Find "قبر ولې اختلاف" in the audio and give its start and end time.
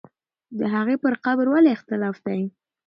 1.25-2.17